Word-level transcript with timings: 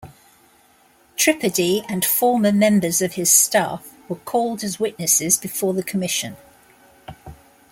Tripodi 1.15 1.85
and 1.87 2.03
former 2.03 2.51
members 2.51 3.03
of 3.03 3.13
his 3.13 3.31
staff 3.31 3.91
were 4.09 4.15
called 4.15 4.63
as 4.63 4.79
witnesses 4.79 5.37
before 5.37 5.75
the 5.75 5.83
Commission. 5.83 6.37